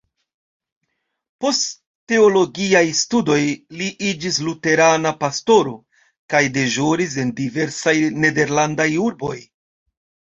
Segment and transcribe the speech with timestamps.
[1.43, 1.65] Post
[2.11, 3.37] teologiaj studoj
[3.81, 5.75] li iĝis luterana pastoro,
[6.35, 9.37] kaj deĵoris en diversaj nederlandaj urboj.